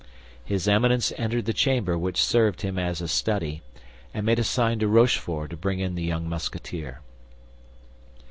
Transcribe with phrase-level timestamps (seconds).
[0.43, 3.61] His Eminence entered the chamber which served him as a study,
[4.15, 7.01] and made a sign to Rochefort to bring in the young Musketeer.